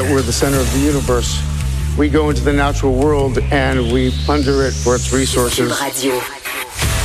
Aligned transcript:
We're 0.00 0.22
the 0.22 0.32
center 0.32 0.60
of 0.60 0.72
the 0.72 0.78
universe. 0.78 1.42
We 1.98 2.08
go 2.08 2.30
into 2.30 2.42
the 2.42 2.52
natural 2.52 2.94
world 2.94 3.40
and 3.50 3.92
we 3.92 4.12
plunder 4.24 4.64
it 4.64 4.72
for 4.72 4.94
its 4.94 5.12
resources. 5.12 5.76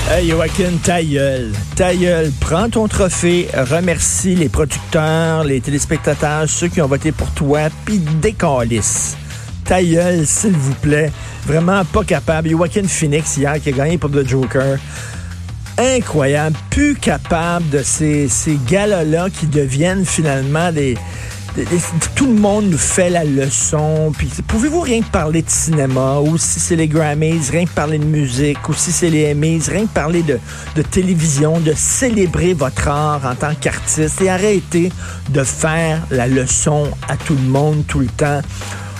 Hey 0.07 0.31
Joaquin, 0.31 0.77
ta 0.77 1.01
gueule. 1.01 1.53
Ta 1.75 1.95
gueule. 1.95 2.31
Prends 2.39 2.69
ton 2.69 2.87
trophée, 2.87 3.49
remercie 3.51 4.35
les 4.35 4.47
producteurs, 4.47 5.43
les 5.43 5.59
téléspectateurs, 5.59 6.47
ceux 6.47 6.67
qui 6.67 6.81
ont 6.83 6.87
voté 6.87 7.11
pour 7.11 7.31
toi, 7.31 7.61
puis 7.83 7.97
décalisse. 7.97 9.17
Ta 9.65 9.83
gueule, 9.83 10.27
s'il 10.27 10.51
vous 10.51 10.75
plaît. 10.75 11.11
Vraiment 11.47 11.83
pas 11.85 12.03
capable. 12.03 12.51
Joaquin 12.51 12.87
Phoenix, 12.87 13.37
hier, 13.37 13.59
qui 13.59 13.69
a 13.69 13.71
gagné 13.71 13.97
pour 13.97 14.11
The 14.11 14.25
Joker. 14.25 14.77
Incroyable. 15.79 16.55
Plus 16.69 16.93
capable 16.93 17.67
de 17.71 17.81
ces, 17.81 18.27
ces 18.29 18.59
galas-là 18.69 19.29
qui 19.31 19.47
deviennent 19.47 20.05
finalement 20.05 20.71
des 20.71 20.95
tout 22.15 22.25
le 22.25 22.33
monde 22.33 22.65
nous 22.65 22.77
fait 22.77 23.09
la 23.09 23.23
leçon. 23.23 24.11
Puis 24.17 24.29
pouvez-vous 24.47 24.81
rien 24.81 25.01
que 25.01 25.09
parler 25.09 25.41
de 25.41 25.49
cinéma 25.49 26.19
ou 26.19 26.37
si 26.37 26.59
c'est 26.59 26.75
les 26.75 26.87
Grammys, 26.87 27.49
rien 27.51 27.65
que 27.65 27.71
parler 27.71 27.99
de 27.99 28.05
musique 28.05 28.67
ou 28.69 28.73
si 28.73 28.91
c'est 28.91 29.09
les 29.09 29.31
Emmys, 29.31 29.69
rien 29.69 29.85
que 29.85 29.93
parler 29.93 30.23
de, 30.23 30.39
télévision, 30.81 31.59
de 31.59 31.73
célébrer 31.75 32.53
votre 32.53 32.87
art 32.87 33.21
en 33.25 33.35
tant 33.35 33.53
qu'artiste 33.55 34.21
et 34.21 34.29
arrêter 34.29 34.91
de 35.29 35.43
faire 35.43 36.01
la 36.09 36.27
leçon 36.27 36.87
à 37.07 37.17
tout 37.17 37.35
le 37.35 37.49
monde 37.49 37.83
tout 37.87 37.99
le 37.99 38.07
temps. 38.07 38.41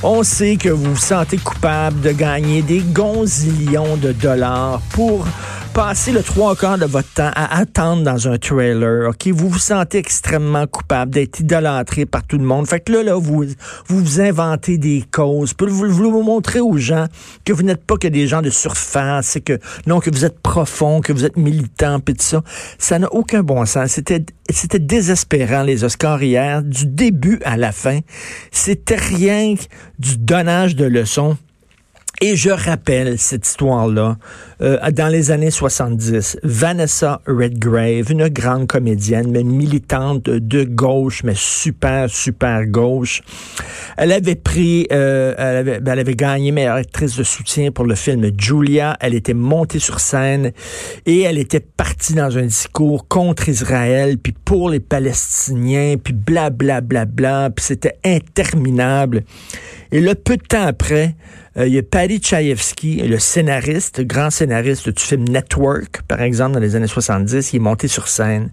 On 0.04 0.22
sait 0.24 0.58
que 0.58 0.70
vous 0.70 0.96
vous 0.96 0.98
sentez 0.98 1.38
coupable 1.38 2.02
de 2.02 2.12
gagner 2.12 2.62
des 2.62 2.80
gonzillions 2.80 3.96
de 3.98 4.12
dollars 4.12 4.82
pour 4.90 5.26
passer 5.74 6.12
le 6.12 6.22
trois 6.22 6.56
quarts 6.56 6.78
de 6.78 6.86
votre 6.86 7.12
temps 7.14 7.32
à 7.36 7.58
attendre 7.58 8.04
dans 8.04 8.28
un 8.28 8.38
trailer, 8.38 9.10
OK? 9.10 9.28
Vous 9.28 9.50
vous 9.50 9.60
sentez 9.60 9.98
extrêmement 9.98 10.68
coupable 10.68 11.12
d'être 11.12 11.40
idolâtré 11.40 12.06
par 12.06 12.24
tout 12.24 12.38
le 12.38 12.44
monde. 12.44 12.68
Fait 12.68 12.80
que 12.80 12.92
là, 12.92 13.02
là, 13.02 13.16
vous 13.16 13.46
vous, 13.88 14.22
inventez 14.22 14.78
des 14.78 15.04
causes. 15.12 15.54
Puis 15.54 15.68
vous, 15.68 15.90
vous, 15.90 16.22
montrer 16.22 16.60
aux 16.60 16.78
gens 16.78 17.08
que 17.44 17.54
vous 17.54 17.64
n'êtes 17.64 17.84
pas 17.84 17.98
que 17.98 18.08
des 18.08 18.28
gens 18.28 18.44
de 18.44 18.52
surface, 18.52 19.40
que 19.44 19.60
non, 19.88 20.00
que 20.00 20.12
vous 20.12 20.26
êtes 20.26 20.40
profond, 20.40 21.02
que 21.02 21.12
vous 21.12 21.26
êtes 21.26 21.38
militant, 21.38 22.00
puis 22.00 22.14
tout 22.14 22.24
ça. 22.24 22.44
Ça 22.78 23.00
n'a 23.00 23.12
aucun 23.12 23.42
bon 23.42 23.66
sens. 23.66 23.92
C'était 23.92 24.24
c'était 24.50 24.80
désespérant, 24.80 25.64
les 25.64 25.84
Oscars 25.84 26.22
hier, 26.22 26.62
du 26.62 26.86
début 26.86 27.40
à 27.46 27.58
la 27.58 27.72
fin. 27.72 28.00
C'était 28.52 28.96
rien 28.96 29.56
que 29.56 29.64
du 29.98 30.18
donnage 30.18 30.76
de 30.76 30.86
leçons. 30.86 31.38
Et 32.26 32.38
je 32.38 32.52
rappelle 32.52 33.20
cette 33.20 33.46
histoire-là. 33.46 34.16
Euh, 34.62 34.78
dans 34.92 35.10
les 35.10 35.32
années 35.32 35.52
70, 35.52 36.38
Vanessa 36.42 37.20
Redgrave, 37.28 38.10
une 38.12 38.30
grande 38.30 38.66
comédienne, 38.66 39.30
mais 39.30 39.44
militante 39.44 40.30
de 40.30 40.64
gauche, 40.64 41.24
mais 41.26 41.34
super, 41.36 42.10
super 42.10 42.66
gauche, 42.66 43.24
elle 43.98 44.14
avait 44.14 44.36
pris, 44.36 44.88
euh, 44.94 45.36
elle, 45.38 45.58
avait, 45.58 45.82
elle 45.86 46.00
avait 46.00 46.16
gagné 46.16 46.54
meilleure 46.54 46.78
actrice 46.78 47.18
de 47.18 47.24
soutien 47.24 47.72
pour 47.74 47.84
le 47.84 47.96
film 47.96 48.32
Julia. 48.38 48.96
Elle 49.02 49.16
était 49.16 49.34
montée 49.34 49.80
sur 49.80 50.00
scène 50.00 50.54
et 51.06 51.24
elle 51.24 51.38
était 51.38 51.60
partie 51.60 52.14
dans 52.14 52.38
un 52.38 52.46
discours 52.46 53.06
contre 53.10 53.50
Israël, 53.50 54.18
puis 54.18 54.32
pour 54.32 54.70
les 54.70 54.80
Palestiniens, 54.80 55.96
puis 56.02 56.14
bla 56.14 56.52
bla 56.52 56.80
bla 56.80 57.04
bla, 57.04 57.50
puis 57.50 57.66
c'était 57.66 57.98
interminable. 58.06 59.26
Et 59.92 60.00
là, 60.00 60.16
peu 60.16 60.38
de 60.38 60.44
temps 60.44 60.66
après, 60.66 61.16
il 61.56 61.68
y 61.68 61.78
a 61.78 61.84
Paddy 61.84 62.20
Chayefsky, 62.22 63.08
le 63.08 63.20
scénariste, 63.20 64.02
grand 64.02 64.32
scénariste 64.32 64.90
du 64.90 65.02
film 65.02 65.24
Network, 65.26 66.02
par 66.08 66.22
exemple, 66.22 66.54
dans 66.54 66.60
les 66.60 66.76
années 66.76 66.88
70, 66.88 67.50
qui 67.50 67.58
est 67.58 67.60
monté 67.60 67.88
sur 67.88 68.08
scène. 68.08 68.50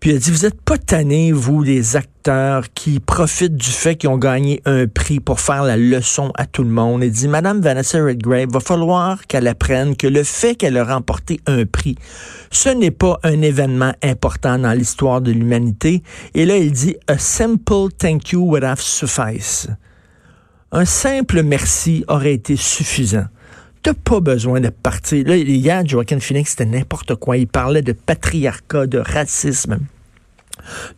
Puis 0.00 0.10
il 0.10 0.16
a 0.16 0.18
dit, 0.18 0.30
vous 0.30 0.46
êtes 0.46 0.58
pas 0.62 0.78
tannés, 0.78 1.30
vous, 1.30 1.62
les 1.62 1.94
acteurs 1.94 2.72
qui 2.72 3.00
profitent 3.00 3.56
du 3.56 3.68
fait 3.68 3.96
qu'ils 3.96 4.08
ont 4.08 4.16
gagné 4.16 4.62
un 4.64 4.86
prix 4.86 5.20
pour 5.20 5.40
faire 5.40 5.62
la 5.62 5.76
leçon 5.76 6.32
à 6.36 6.46
tout 6.46 6.62
le 6.62 6.70
monde. 6.70 7.04
Il 7.04 7.10
dit, 7.10 7.28
Madame 7.28 7.60
Vanessa 7.60 8.02
Redgrave, 8.02 8.48
va 8.50 8.60
falloir 8.60 9.26
qu'elle 9.26 9.46
apprenne 9.46 9.96
que 9.96 10.06
le 10.06 10.22
fait 10.22 10.54
qu'elle 10.54 10.78
a 10.78 10.84
remporté 10.84 11.40
un 11.46 11.66
prix, 11.66 11.96
ce 12.50 12.70
n'est 12.70 12.90
pas 12.90 13.18
un 13.24 13.42
événement 13.42 13.92
important 14.02 14.58
dans 14.58 14.72
l'histoire 14.72 15.20
de 15.20 15.32
l'humanité. 15.32 16.02
Et 16.32 16.46
là, 16.46 16.56
il 16.56 16.72
dit, 16.72 16.96
a 17.06 17.18
simple 17.18 17.88
thank 17.98 18.30
you 18.32 18.40
would 18.40 18.64
have 18.64 18.80
suffice. 18.80 19.68
Un 20.72 20.84
simple 20.84 21.42
merci 21.42 22.04
aurait 22.06 22.34
été 22.34 22.56
suffisant. 22.56 23.24
T'as 23.82 23.94
pas 23.94 24.20
besoin 24.20 24.60
de 24.60 24.68
partir. 24.68 25.26
Là, 25.26 25.36
hier, 25.36 25.84
Joaquin 25.84 26.20
Phoenix, 26.20 26.50
c'était 26.50 26.66
n'importe 26.66 27.16
quoi. 27.16 27.38
Il 27.38 27.48
parlait 27.48 27.82
de 27.82 27.92
patriarcat, 27.92 28.86
de 28.86 28.98
racisme, 28.98 29.78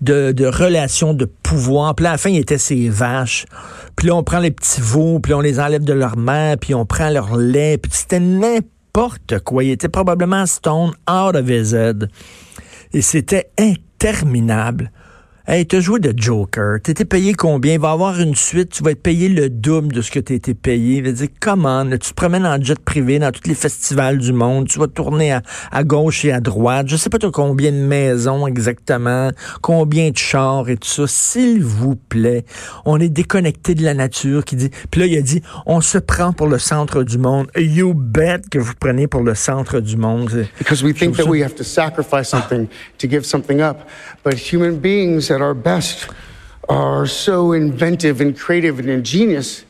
de, 0.02 0.46
relations 0.46 1.14
de 1.14 1.24
pouvoir. 1.24 1.94
Puis 1.94 2.04
à 2.04 2.12
la 2.12 2.18
fin, 2.18 2.28
il 2.28 2.38
était 2.38 2.58
ses 2.58 2.90
vaches. 2.90 3.46
Puis 3.96 4.08
là, 4.08 4.16
on 4.16 4.22
prend 4.22 4.40
les 4.40 4.50
petits 4.50 4.80
veaux, 4.82 5.20
puis 5.20 5.32
on 5.32 5.40
les 5.40 5.58
enlève 5.58 5.84
de 5.84 5.92
leur 5.94 6.18
mère, 6.18 6.58
puis 6.58 6.74
on 6.74 6.84
prend 6.84 7.08
leur 7.08 7.36
lait. 7.36 7.78
Puis 7.78 7.92
c'était 7.94 8.20
n'importe 8.20 9.38
quoi. 9.44 9.64
Il 9.64 9.70
était 9.70 9.88
probablement 9.88 10.44
stone 10.44 10.90
out 11.08 11.34
of 11.34 11.48
his 11.48 11.74
head. 11.74 12.10
Et 12.92 13.00
c'était 13.00 13.50
interminable. 13.58 14.90
Hey, 15.44 15.66
t'as 15.66 15.80
joué 15.80 15.98
de 15.98 16.14
Joker. 16.16 16.80
T'étais 16.80 17.04
payé 17.04 17.34
combien? 17.34 17.72
Il 17.72 17.80
va 17.80 17.88
y 17.88 17.92
avoir 17.92 18.20
une 18.20 18.36
suite. 18.36 18.70
Tu 18.70 18.84
vas 18.84 18.92
être 18.92 19.02
payé 19.02 19.28
le 19.28 19.50
double 19.50 19.92
de 19.92 20.00
ce 20.00 20.12
que 20.12 20.20
t'as 20.20 20.34
été 20.34 20.54
payé. 20.54 20.98
Il 20.98 21.04
va 21.04 21.10
dire, 21.10 21.26
comment? 21.40 21.84
Tu 21.84 21.98
te 21.98 22.14
promènes 22.14 22.46
en 22.46 22.62
jet 22.62 22.78
privé 22.78 23.18
dans 23.18 23.32
tous 23.32 23.48
les 23.48 23.56
festivals 23.56 24.18
du 24.18 24.32
monde. 24.32 24.68
Tu 24.68 24.78
vas 24.78 24.86
tourner 24.86 25.32
à, 25.32 25.82
gauche 25.82 26.24
et 26.24 26.30
à 26.30 26.38
droite. 26.38 26.86
Je 26.88 26.94
sais 26.94 27.10
pas 27.10 27.18
combien 27.32 27.72
de 27.72 27.76
maisons 27.76 28.46
exactement, 28.46 29.32
combien 29.62 30.10
de 30.10 30.16
chars 30.16 30.68
et 30.68 30.76
tout 30.76 30.86
ça. 30.86 31.06
S'il 31.08 31.64
vous 31.64 31.96
plaît, 31.96 32.44
on 32.84 33.00
est 33.00 33.08
déconnecté 33.08 33.74
de 33.74 33.82
la 33.82 33.94
nature 33.94 34.44
qui 34.44 34.54
dit. 34.54 34.70
Puis 34.92 35.00
là, 35.00 35.06
il 35.08 35.18
a 35.18 35.22
dit, 35.22 35.42
on 35.66 35.80
se 35.80 35.98
prend 35.98 36.32
pour 36.32 36.46
le 36.46 36.60
centre 36.60 37.02
du 37.02 37.18
monde. 37.18 37.48
You 37.56 37.94
bet 37.94 38.42
que 38.48 38.60
vous 38.60 38.74
prenez 38.78 39.08
pour 39.08 39.22
le 39.22 39.34
centre 39.34 39.80
du 39.80 39.96
monde. 39.96 40.46
Because 40.58 40.84
we 40.84 40.94
think 40.94 41.16
that 41.16 41.26
we 41.26 41.42
have 41.42 41.56
to 41.56 41.64
sacrifice 41.64 42.28
something 42.28 42.68
to 42.98 43.08
give 43.08 43.24
something 43.24 43.60
up. 43.60 43.88
But 44.22 44.34
human 44.34 44.76
beings 44.76 45.31
at 45.32 45.42
our 45.42 45.54
best 45.54 46.08
are 46.68 47.06
so 47.06 47.52
inventive 47.52 48.20
and 48.20 48.38
creative 48.38 48.78
and 48.78 48.88
ingenious. 48.88 49.64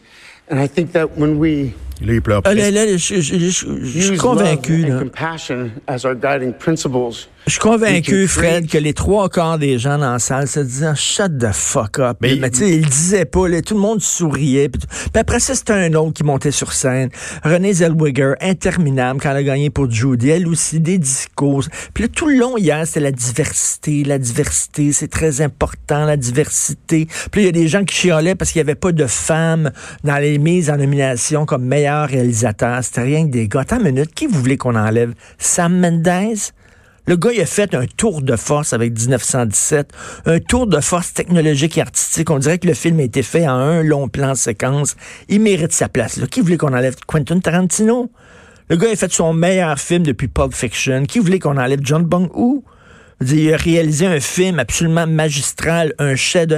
And 0.48 0.58
I 0.58 0.66
think 0.66 0.92
that 0.92 1.12
when 1.12 1.38
we 1.38 1.74
Là, 2.00 2.14
il 2.14 2.22
pleure. 2.22 2.42
Là, 2.44 2.70
là, 2.70 2.96
je, 2.96 2.96
je, 2.96 3.20
je, 3.20 3.48
je 3.48 4.00
suis 4.00 4.16
convaincu. 4.16 4.78
Là. 4.78 4.98
compassion 4.98 5.70
as 5.86 6.04
our 6.04 6.14
guiding 6.14 6.52
principles, 6.52 7.28
je 7.46 7.54
suis 7.54 7.60
convaincu, 7.60 8.28
Fred, 8.28 8.68
que 8.68 8.78
les 8.78 8.94
trois 8.94 9.28
quarts 9.28 9.58
des 9.58 9.76
gens 9.76 9.98
dans 9.98 10.12
la 10.12 10.20
salle 10.20 10.46
se 10.46 10.60
disaient 10.60 10.94
Shut 10.94 11.38
the 11.38 11.50
fuck 11.52 11.98
up. 11.98 12.18
Mais, 12.20 12.38
tu 12.50 12.58
sais, 12.60 12.70
ils 12.70 12.86
disaient 12.86 13.24
pas, 13.24 13.48
là, 13.48 13.60
tout 13.62 13.74
le 13.74 13.80
monde 13.80 14.00
souriait. 14.00 14.68
Puis, 14.68 14.80
après 15.16 15.40
ça, 15.40 15.56
c'était 15.56 15.72
un 15.72 15.92
autre 15.94 16.12
qui 16.12 16.22
montait 16.22 16.52
sur 16.52 16.72
scène. 16.72 17.10
Renée 17.42 17.72
Zellweger, 17.72 18.34
interminable, 18.40 19.20
quand 19.20 19.32
elle 19.32 19.38
a 19.38 19.42
gagné 19.42 19.70
pour 19.70 19.90
Judy. 19.90 20.30
Elle 20.30 20.46
aussi, 20.46 20.78
des 20.78 20.98
discours. 20.98 21.64
Puis 21.92 22.04
là, 22.04 22.08
tout 22.14 22.28
le 22.28 22.36
long 22.36 22.56
hier, 22.56 22.86
c'était 22.86 23.00
la 23.00 23.10
diversité. 23.10 24.04
La 24.04 24.18
diversité, 24.18 24.92
c'est 24.92 25.10
très 25.10 25.40
important, 25.40 26.04
la 26.04 26.16
diversité. 26.16 27.08
Puis 27.32 27.42
il 27.42 27.44
y 27.46 27.48
a 27.48 27.52
des 27.52 27.66
gens 27.66 27.84
qui 27.84 27.96
chiolaient 27.96 28.36
parce 28.36 28.52
qu'il 28.52 28.60
n'y 28.60 28.70
avait 28.70 28.76
pas 28.76 28.92
de 28.92 29.06
femmes 29.06 29.72
dans 30.04 30.18
les 30.18 30.38
mises 30.38 30.70
en 30.70 30.76
nomination 30.76 31.44
comme 31.44 31.64
meilleur 31.92 32.08
réalisateur. 32.08 32.82
C'était 32.82 33.02
rien 33.02 33.26
que 33.26 33.30
des 33.30 33.48
gars. 33.48 33.60
Attends 33.60 33.78
une 33.78 33.84
minute, 33.84 34.14
qui 34.14 34.26
vous 34.26 34.42
qu'on 34.56 34.76
enlève? 34.76 35.14
Sam 35.38 35.78
Mendes? 35.78 36.36
Le 37.06 37.16
gars, 37.16 37.32
il 37.34 37.40
a 37.40 37.46
fait 37.46 37.74
un 37.74 37.86
tour 37.86 38.22
de 38.22 38.36
force 38.36 38.72
avec 38.72 38.96
1917, 38.96 39.90
un 40.26 40.38
tour 40.38 40.68
de 40.68 40.80
force 40.80 41.12
technologique 41.12 41.76
et 41.76 41.80
artistique. 41.80 42.30
On 42.30 42.38
dirait 42.38 42.58
que 42.58 42.68
le 42.68 42.74
film 42.74 43.00
a 43.00 43.02
été 43.02 43.24
fait 43.24 43.48
en 43.48 43.54
un 43.56 43.82
long 43.82 44.08
plan 44.08 44.36
séquence. 44.36 44.94
Il 45.28 45.40
mérite 45.40 45.72
sa 45.72 45.88
place. 45.88 46.20
Qui 46.30 46.40
voulait 46.40 46.56
qu'on 46.56 46.72
enlève? 46.72 46.94
Quentin 47.06 47.40
Tarantino? 47.40 48.10
Le 48.68 48.76
gars 48.76 48.90
a 48.92 48.96
fait 48.96 49.12
son 49.12 49.34
meilleur 49.34 49.78
film 49.78 50.04
depuis 50.04 50.28
Pulp 50.28 50.54
Fiction. 50.54 51.04
Qui 51.04 51.18
voulait 51.18 51.40
qu'on 51.40 51.56
enlève? 51.56 51.80
John 51.82 52.04
Bong-Hoo? 52.04 52.64
Il 53.20 53.54
réalisé 53.54 54.06
un 54.06 54.20
film 54.20 54.58
absolument 54.58 55.06
magistral, 55.06 55.94
un 55.98 56.16
chef. 56.16 56.48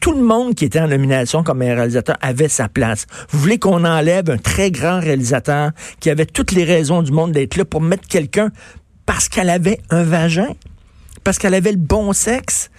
Tout 0.00 0.12
le 0.12 0.22
monde 0.22 0.54
qui 0.54 0.64
était 0.64 0.80
en 0.80 0.88
nomination 0.88 1.42
comme 1.42 1.60
réalisateur 1.60 2.16
avait 2.20 2.48
sa 2.48 2.68
place. 2.68 3.06
Vous 3.30 3.38
voulez 3.38 3.58
qu'on 3.58 3.84
enlève 3.84 4.30
un 4.30 4.36
très 4.36 4.70
grand 4.70 5.00
réalisateur 5.00 5.70
qui 6.00 6.10
avait 6.10 6.26
toutes 6.26 6.52
les 6.52 6.64
raisons 6.64 7.02
du 7.02 7.12
monde 7.12 7.32
d'être 7.32 7.56
là 7.56 7.64
pour 7.64 7.80
mettre 7.80 8.06
quelqu'un 8.08 8.50
parce 9.06 9.28
qu'elle 9.28 9.50
avait 9.50 9.80
un 9.90 10.02
vagin, 10.02 10.48
parce 11.22 11.38
qu'elle 11.38 11.54
avait 11.54 11.72
le 11.72 11.78
bon 11.78 12.12
sexe? 12.12 12.70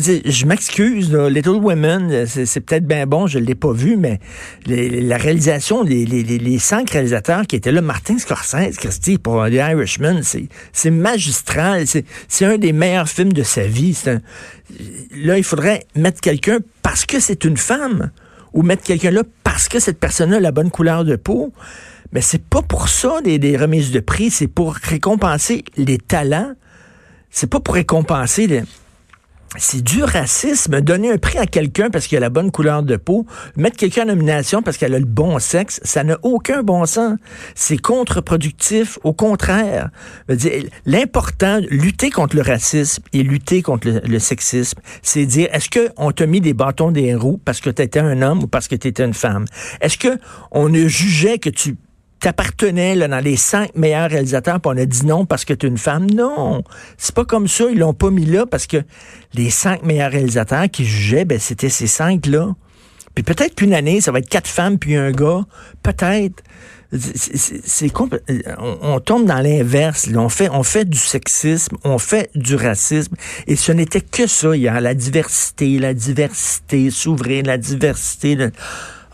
Je 0.00 0.46
m'excuse, 0.46 1.12
Little 1.12 1.60
Women, 1.62 2.26
c'est 2.26 2.60
peut-être 2.60 2.86
bien 2.86 3.06
bon, 3.06 3.26
je 3.26 3.38
ne 3.38 3.44
l'ai 3.44 3.54
pas 3.54 3.72
vu, 3.72 3.96
mais 3.96 4.20
la 4.66 5.16
réalisation, 5.16 5.82
les, 5.82 6.58
cinq 6.58 6.90
réalisateurs 6.90 7.46
qui 7.46 7.56
étaient 7.56 7.72
là, 7.72 7.80
Martin 7.80 8.18
Scorsese, 8.18 8.76
Christy, 8.76 9.18
pour 9.18 9.44
The 9.46 9.54
Irishman, 9.54 10.20
c'est 10.72 10.90
magistral, 10.90 11.84
c'est 11.86 12.44
un 12.44 12.58
des 12.58 12.72
meilleurs 12.72 13.08
films 13.08 13.32
de 13.32 13.42
sa 13.42 13.62
vie. 13.62 13.96
là, 15.16 15.38
il 15.38 15.44
faudrait 15.44 15.84
mettre 15.94 16.20
quelqu'un 16.20 16.58
parce 16.82 17.06
que 17.06 17.20
c'est 17.20 17.44
une 17.44 17.56
femme, 17.56 18.10
ou 18.54 18.62
mettre 18.62 18.84
quelqu'un 18.84 19.10
là 19.10 19.22
parce 19.42 19.68
que 19.68 19.80
cette 19.80 19.98
personne-là 19.98 20.36
a 20.36 20.40
la 20.40 20.52
bonne 20.52 20.70
couleur 20.70 21.04
de 21.04 21.16
peau. 21.16 21.52
Mais 22.12 22.20
c'est 22.20 22.42
pas 22.42 22.62
pour 22.62 22.88
ça 22.88 23.20
des, 23.22 23.56
remises 23.56 23.90
de 23.90 23.98
prix, 23.98 24.30
c'est 24.30 24.46
pour 24.46 24.74
récompenser 24.74 25.64
les 25.76 25.98
talents. 25.98 26.54
C'est 27.30 27.50
pas 27.50 27.58
pour 27.58 27.74
récompenser 27.74 28.46
les, 28.46 28.62
c'est 29.56 29.82
du 29.82 30.02
racisme. 30.02 30.80
Donner 30.80 31.12
un 31.12 31.18
prix 31.18 31.38
à 31.38 31.46
quelqu'un 31.46 31.90
parce 31.90 32.06
qu'il 32.06 32.16
a 32.18 32.20
la 32.20 32.30
bonne 32.30 32.50
couleur 32.50 32.82
de 32.82 32.96
peau, 32.96 33.26
mettre 33.56 33.76
quelqu'un 33.76 34.02
en 34.02 34.06
nomination 34.06 34.62
parce 34.62 34.76
qu'elle 34.76 34.94
a 34.94 34.98
le 34.98 35.04
bon 35.04 35.38
sexe, 35.38 35.80
ça 35.84 36.04
n'a 36.04 36.18
aucun 36.22 36.62
bon 36.62 36.86
sens. 36.86 37.18
C'est 37.54 37.78
contre-productif. 37.78 38.98
Au 39.04 39.12
contraire, 39.12 39.90
l'important, 40.86 41.60
lutter 41.70 42.10
contre 42.10 42.36
le 42.36 42.42
racisme 42.42 43.02
et 43.12 43.22
lutter 43.22 43.62
contre 43.62 43.88
le, 43.88 44.18
sexisme, 44.18 44.78
c'est 45.02 45.26
dire 45.26 45.48
est-ce 45.52 45.68
qu'on 45.70 46.10
t'a 46.12 46.26
mis 46.26 46.40
des 46.40 46.54
bâtons 46.54 46.90
des 46.90 47.14
roues 47.14 47.40
parce 47.44 47.60
que 47.60 47.70
tu 47.70 47.82
étais 47.82 48.00
un 48.00 48.22
homme 48.22 48.44
ou 48.44 48.46
parce 48.46 48.68
que 48.68 48.76
tu 48.76 48.88
étais 48.88 49.04
une 49.04 49.14
femme? 49.14 49.44
Est-ce 49.80 49.98
que 49.98 50.18
on 50.50 50.68
ne 50.68 50.86
jugeait 50.88 51.38
que 51.38 51.50
tu 51.50 51.76
t'appartenais 52.24 52.94
là, 52.94 53.06
dans 53.06 53.22
les 53.22 53.36
cinq 53.36 53.74
meilleurs 53.74 54.08
réalisateurs, 54.08 54.58
puis 54.58 54.72
on 54.74 54.78
a 54.78 54.86
dit 54.86 55.04
non 55.04 55.26
parce 55.26 55.44
que 55.44 55.52
tu 55.52 55.66
es 55.66 55.68
une 55.68 55.76
femme. 55.76 56.10
Non, 56.10 56.64
c'est 56.96 57.14
pas 57.14 57.26
comme 57.26 57.48
ça. 57.48 57.64
Ils 57.70 57.78
l'ont 57.78 57.92
pas 57.92 58.10
mis 58.10 58.24
là 58.24 58.46
parce 58.46 58.66
que 58.66 58.78
les 59.34 59.50
cinq 59.50 59.82
meilleurs 59.82 60.10
réalisateurs 60.10 60.70
qui 60.70 60.86
jugeaient, 60.86 61.26
ben, 61.26 61.38
c'était 61.38 61.68
ces 61.68 61.86
cinq-là. 61.86 62.54
Puis 63.14 63.24
peut-être 63.24 63.54
qu'une 63.54 63.74
année, 63.74 64.00
ça 64.00 64.10
va 64.10 64.20
être 64.20 64.28
quatre 64.28 64.48
femmes 64.48 64.78
puis 64.78 64.96
un 64.96 65.12
gars. 65.12 65.44
Peut-être. 65.82 66.42
C'est 66.96 67.92
on, 68.58 68.78
on, 68.80 69.00
tombe 69.00 69.26
dans 69.26 69.40
l'inverse. 69.40 70.08
On 70.14 70.28
fait, 70.30 70.48
on 70.48 70.62
fait 70.62 70.88
du 70.88 70.98
sexisme, 70.98 71.76
on 71.84 71.98
fait 71.98 72.30
du 72.34 72.54
racisme, 72.54 73.16
et 73.48 73.56
ce 73.56 73.72
n'était 73.72 74.00
que 74.00 74.26
ça 74.26 74.56
hier. 74.56 74.80
La 74.80 74.94
diversité, 74.94 75.78
la 75.78 75.92
diversité, 75.92 76.90
s'ouvrir, 76.90 77.44
la 77.44 77.58
diversité. 77.58 78.38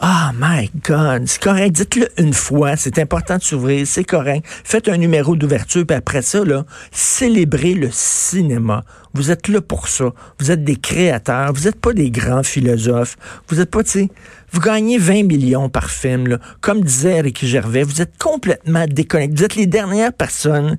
Ah, 0.03 0.33
my 0.35 0.71
God, 0.83 1.27
c'est 1.27 1.43
correct. 1.43 1.73
Dites-le 1.73 2.09
une 2.17 2.33
fois. 2.33 2.75
C'est 2.77 2.99
important 2.99 3.37
de 3.37 3.43
s'ouvrir. 3.43 3.87
C'est 3.87 4.03
correct. 4.03 4.47
Faites 4.65 4.89
un 4.89 4.97
numéro 4.97 5.37
d'ouverture, 5.37 5.85
puis 5.87 5.95
après 5.95 6.23
ça, 6.23 6.43
là, 6.43 6.65
célébrez 6.91 7.75
le 7.75 7.91
cinéma. 7.93 8.83
Vous 9.13 9.31
êtes 9.31 9.49
là 9.49 9.61
pour 9.61 9.89
ça. 9.89 10.07
Vous 10.39 10.51
êtes 10.51 10.65
des 10.65 10.77
créateurs. 10.77 11.53
Vous 11.53 11.65
n'êtes 11.65 11.79
pas 11.79 11.93
des 11.93 12.11
grands 12.11 12.43
philosophes. 12.43 13.19
Vous 13.49 13.57
n'êtes 13.57 13.71
pas, 13.71 13.83
tu 13.83 13.91
sais, 13.91 14.09
vous 14.53 14.61
gagnez 14.61 14.97
20 14.97 15.25
millions 15.25 15.69
par 15.69 15.91
film. 15.91 16.39
Comme 16.63 16.81
disait 16.83 17.21
Ricky 17.21 17.47
Gervais, 17.47 17.83
vous 17.83 18.01
êtes 18.01 18.17
complètement 18.17 18.87
déconnectés. 18.89 19.37
Vous 19.37 19.45
êtes 19.45 19.55
les 19.55 19.67
dernières 19.67 20.15
personnes 20.15 20.79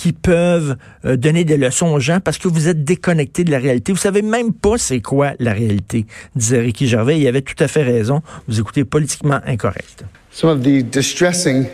qui 0.00 0.14
peuvent 0.14 0.76
euh, 1.04 1.18
donner 1.18 1.44
des 1.44 1.58
leçons 1.58 1.88
aux 1.88 2.00
gens 2.00 2.20
parce 2.20 2.38
que 2.38 2.48
vous 2.48 2.68
êtes 2.68 2.84
déconnecté 2.84 3.44
de 3.44 3.50
la 3.50 3.58
réalité. 3.58 3.92
Vous 3.92 3.98
savez 3.98 4.22
même 4.22 4.54
pas 4.54 4.78
c'est 4.78 5.02
quoi 5.02 5.32
la 5.38 5.52
réalité, 5.52 6.06
disait 6.34 6.60
Ricky 6.60 6.86
Gervais. 6.86 7.20
Il 7.20 7.28
avait 7.28 7.42
tout 7.42 7.62
à 7.62 7.68
fait 7.68 7.82
raison. 7.82 8.22
Vous 8.48 8.58
écoutez 8.58 8.86
politiquement 8.86 9.40
incorrect. 9.44 10.04
Some 10.32 10.48
of 10.48 10.62
the 10.62 10.82
distressing, 10.82 11.66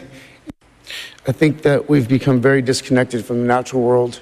I 1.29 1.33
think 1.33 1.63
that 1.63 1.89
we've 1.89 2.09
become 2.09 2.41
very 2.41 2.63
disconnected 2.63 3.25
from 3.25 3.37
the 3.43 3.47
natural 3.47 3.85
world. 3.85 4.21